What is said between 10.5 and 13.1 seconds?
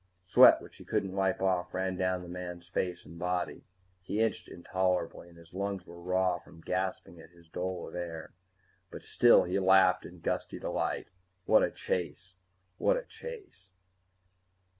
delight. What a chase! What a